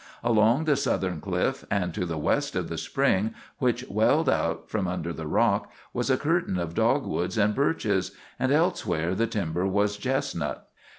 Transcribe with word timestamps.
Along 0.23 0.63
the 0.63 0.75
southern 0.75 1.21
cliff, 1.21 1.63
and 1.69 1.93
to 1.93 2.07
the 2.07 2.17
west 2.17 2.55
of 2.55 2.69
the 2.69 2.77
spring 2.79 3.35
which 3.59 3.85
welled 3.87 4.27
out 4.29 4.67
from 4.67 4.87
under 4.87 5.13
the 5.13 5.27
rock, 5.27 5.71
was 5.93 6.09
a 6.09 6.17
curtain 6.17 6.57
of 6.57 6.73
dogwoods 6.73 7.37
and 7.37 7.53
birches, 7.53 8.09
and 8.39 8.51
elsewhere 8.51 9.13
the 9.13 9.27
timber 9.27 9.67
was 9.67 9.97
chestnut. 9.97 10.67